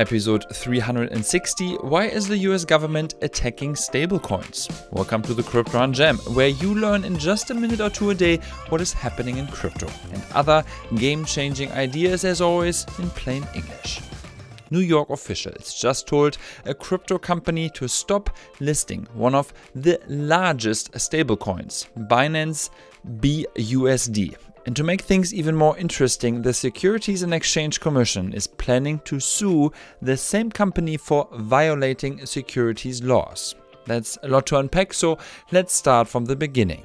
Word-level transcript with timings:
Episode 0.00 0.46
360 0.50 1.74
Why 1.82 2.06
is 2.06 2.26
the 2.26 2.38
US 2.48 2.64
government 2.64 3.16
attacking 3.20 3.74
stablecoins? 3.74 4.70
Welcome 4.92 5.20
to 5.20 5.34
the 5.34 5.42
Crypto 5.42 5.76
Hunt 5.76 5.94
Jam, 5.94 6.16
where 6.32 6.48
you 6.48 6.74
learn 6.74 7.04
in 7.04 7.18
just 7.18 7.50
a 7.50 7.54
minute 7.54 7.82
or 7.82 7.90
two 7.90 8.08
a 8.08 8.14
day 8.14 8.38
what 8.70 8.80
is 8.80 8.94
happening 8.94 9.36
in 9.36 9.46
crypto 9.48 9.88
and 10.14 10.24
other 10.34 10.64
game 10.96 11.26
changing 11.26 11.70
ideas, 11.72 12.24
as 12.24 12.40
always, 12.40 12.86
in 12.98 13.10
plain 13.10 13.46
English. 13.54 14.00
New 14.70 14.78
York 14.78 15.10
officials 15.10 15.78
just 15.78 16.06
told 16.06 16.38
a 16.64 16.72
crypto 16.72 17.18
company 17.18 17.68
to 17.68 17.86
stop 17.86 18.34
listing 18.58 19.06
one 19.12 19.34
of 19.34 19.52
the 19.74 20.00
largest 20.08 20.92
stablecoins, 20.92 21.88
Binance 22.08 22.70
BUSD, 23.20 24.34
and 24.66 24.76
to 24.76 24.84
make 24.84 25.00
things 25.00 25.32
even 25.32 25.56
more 25.56 25.76
interesting, 25.78 26.42
the 26.42 26.52
Securities 26.52 27.22
and 27.22 27.32
Exchange 27.32 27.80
Commission 27.80 28.32
is 28.32 28.46
planning 28.46 29.00
to 29.00 29.18
sue 29.18 29.72
the 30.02 30.16
same 30.16 30.50
company 30.50 30.96
for 30.96 31.28
violating 31.32 32.24
securities 32.26 33.02
laws. 33.02 33.54
That's 33.86 34.18
a 34.22 34.28
lot 34.28 34.46
to 34.46 34.58
unpack, 34.58 34.92
so 34.92 35.18
let's 35.50 35.72
start 35.72 36.08
from 36.08 36.26
the 36.26 36.36
beginning. 36.36 36.84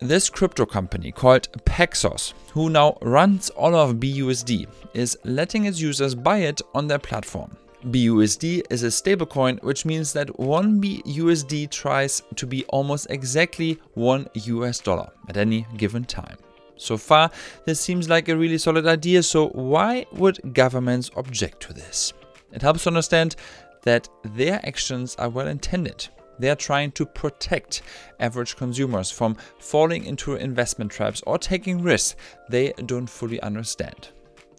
This 0.00 0.30
crypto 0.30 0.66
company 0.66 1.10
called 1.10 1.50
Paxos, 1.64 2.34
who 2.52 2.70
now 2.70 2.98
runs 3.02 3.50
all 3.50 3.74
of 3.74 3.96
BUSD, 3.96 4.66
is 4.92 5.18
letting 5.24 5.64
its 5.64 5.80
users 5.80 6.14
buy 6.14 6.38
it 6.38 6.60
on 6.74 6.86
their 6.86 6.98
platform. 6.98 7.56
BUSD 7.86 8.62
is 8.70 8.82
a 8.82 8.88
stablecoin, 8.88 9.62
which 9.62 9.84
means 9.84 10.12
that 10.12 10.38
one 10.38 10.80
BUSD 10.80 11.70
tries 11.70 12.22
to 12.36 12.46
be 12.46 12.64
almost 12.66 13.08
exactly 13.10 13.78
one 13.94 14.26
US 14.34 14.78
dollar 14.78 15.10
at 15.28 15.36
any 15.36 15.66
given 15.76 16.04
time. 16.04 16.36
So 16.76 16.96
far, 16.96 17.30
this 17.66 17.80
seems 17.80 18.08
like 18.08 18.28
a 18.28 18.36
really 18.36 18.58
solid 18.58 18.86
idea, 18.86 19.22
so 19.22 19.48
why 19.48 20.06
would 20.12 20.54
governments 20.54 21.10
object 21.16 21.60
to 21.62 21.72
this? 21.72 22.12
It 22.52 22.62
helps 22.62 22.84
to 22.84 22.90
understand 22.90 23.36
that 23.82 24.08
their 24.24 24.60
actions 24.64 25.14
are 25.16 25.28
well 25.28 25.48
intended. 25.48 26.08
They 26.38 26.50
are 26.50 26.56
trying 26.56 26.92
to 26.92 27.06
protect 27.06 27.82
average 28.18 28.56
consumers 28.56 29.10
from 29.10 29.36
falling 29.58 30.04
into 30.04 30.34
investment 30.34 30.90
traps 30.90 31.22
or 31.26 31.38
taking 31.38 31.82
risks 31.82 32.16
they 32.48 32.72
don't 32.86 33.08
fully 33.08 33.40
understand. 33.40 34.08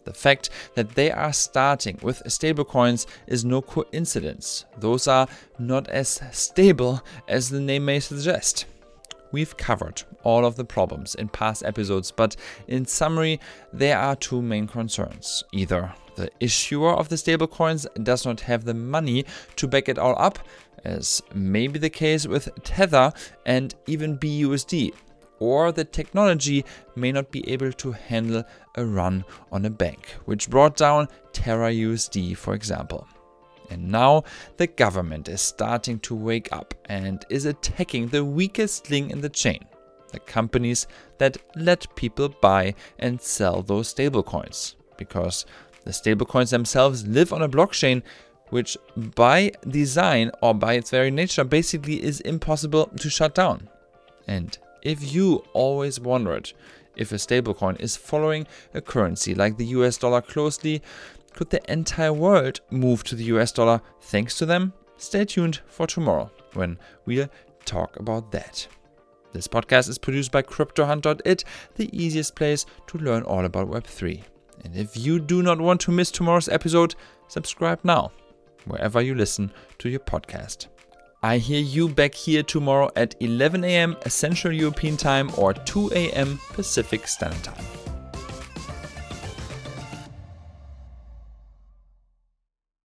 The 0.04 0.14
fact 0.14 0.50
that 0.74 0.94
they 0.94 1.10
are 1.10 1.32
starting 1.32 1.98
with 2.00 2.22
stablecoins 2.26 3.06
is 3.26 3.44
no 3.44 3.60
coincidence. 3.60 4.64
Those 4.78 5.08
are 5.08 5.26
not 5.58 5.88
as 5.88 6.20
stable 6.30 7.02
as 7.26 7.50
the 7.50 7.60
name 7.60 7.84
may 7.84 8.00
suggest. 8.00 8.66
We've 9.36 9.54
covered 9.58 10.02
all 10.22 10.46
of 10.46 10.56
the 10.56 10.64
problems 10.64 11.14
in 11.14 11.28
past 11.28 11.62
episodes, 11.62 12.10
but 12.10 12.36
in 12.68 12.86
summary, 12.86 13.38
there 13.70 13.98
are 13.98 14.16
two 14.16 14.40
main 14.40 14.66
concerns. 14.66 15.44
Either 15.52 15.92
the 16.14 16.30
issuer 16.40 16.94
of 16.94 17.10
the 17.10 17.16
stablecoins 17.16 17.86
does 18.02 18.24
not 18.24 18.40
have 18.40 18.64
the 18.64 18.72
money 18.72 19.26
to 19.56 19.68
back 19.68 19.90
it 19.90 19.98
all 19.98 20.14
up, 20.16 20.38
as 20.84 21.22
may 21.34 21.66
be 21.66 21.78
the 21.78 21.90
case 21.90 22.26
with 22.26 22.48
Tether 22.64 23.12
and 23.44 23.74
even 23.86 24.16
BUSD, 24.16 24.94
or 25.38 25.70
the 25.70 25.84
technology 25.84 26.64
may 26.94 27.12
not 27.12 27.30
be 27.30 27.46
able 27.46 27.72
to 27.72 27.92
handle 27.92 28.42
a 28.76 28.86
run 28.86 29.22
on 29.52 29.66
a 29.66 29.70
bank, 29.70 30.16
which 30.24 30.48
brought 30.48 30.78
down 30.78 31.08
Terra 31.34 31.70
USD, 31.70 32.38
for 32.38 32.54
example. 32.54 33.06
And 33.70 33.90
now 33.90 34.24
the 34.56 34.66
government 34.66 35.28
is 35.28 35.40
starting 35.40 35.98
to 36.00 36.14
wake 36.14 36.52
up 36.52 36.74
and 36.86 37.24
is 37.28 37.46
attacking 37.46 38.08
the 38.08 38.24
weakest 38.24 38.90
link 38.90 39.10
in 39.10 39.20
the 39.20 39.28
chain 39.28 39.64
the 40.12 40.20
companies 40.20 40.86
that 41.18 41.36
let 41.56 41.94
people 41.96 42.28
buy 42.28 42.74
and 42.98 43.20
sell 43.20 43.62
those 43.62 43.92
stablecoins. 43.92 44.74
Because 44.96 45.44
the 45.84 45.90
stablecoins 45.90 46.50
themselves 46.50 47.06
live 47.06 47.32
on 47.32 47.42
a 47.42 47.48
blockchain 47.48 48.02
which, 48.50 48.78
by 48.96 49.52
design 49.68 50.30
or 50.40 50.54
by 50.54 50.74
its 50.74 50.90
very 50.90 51.10
nature, 51.10 51.44
basically 51.44 52.02
is 52.02 52.20
impossible 52.20 52.86
to 53.00 53.10
shut 53.10 53.34
down. 53.34 53.68
And 54.26 54.56
if 54.82 55.12
you 55.12 55.44
always 55.52 56.00
wondered 56.00 56.52
if 56.94 57.12
a 57.12 57.16
stablecoin 57.16 57.78
is 57.80 57.96
following 57.96 58.46
a 58.72 58.80
currency 58.80 59.34
like 59.34 59.56
the 59.56 59.66
US 59.66 59.98
dollar 59.98 60.22
closely, 60.22 60.80
could 61.36 61.50
the 61.50 61.70
entire 61.70 62.12
world 62.12 62.60
move 62.70 63.04
to 63.04 63.14
the 63.14 63.24
US 63.24 63.52
dollar 63.52 63.80
thanks 64.00 64.36
to 64.38 64.46
them? 64.46 64.72
Stay 64.96 65.24
tuned 65.24 65.60
for 65.66 65.86
tomorrow 65.86 66.30
when 66.54 66.78
we'll 67.04 67.28
talk 67.64 67.96
about 68.00 68.32
that. 68.32 68.66
This 69.32 69.46
podcast 69.46 69.90
is 69.90 69.98
produced 69.98 70.32
by 70.32 70.42
CryptoHunt.it, 70.42 71.44
the 71.74 71.96
easiest 71.96 72.34
place 72.34 72.64
to 72.86 72.98
learn 72.98 73.22
all 73.22 73.44
about 73.44 73.70
Web3. 73.70 74.22
And 74.64 74.74
if 74.74 74.96
you 74.96 75.20
do 75.20 75.42
not 75.42 75.60
want 75.60 75.82
to 75.82 75.92
miss 75.92 76.10
tomorrow's 76.10 76.48
episode, 76.48 76.94
subscribe 77.28 77.80
now, 77.84 78.12
wherever 78.64 79.02
you 79.02 79.14
listen 79.14 79.52
to 79.78 79.90
your 79.90 80.00
podcast. 80.00 80.68
I 81.22 81.36
hear 81.36 81.60
you 81.60 81.88
back 81.88 82.14
here 82.14 82.42
tomorrow 82.42 82.90
at 82.96 83.14
11 83.20 83.64
a.m. 83.64 83.96
Central 84.06 84.54
European 84.54 84.96
Time 84.96 85.30
or 85.36 85.52
2 85.52 85.90
a.m. 85.92 86.38
Pacific 86.54 87.06
Standard 87.06 87.44
Time. 87.44 87.85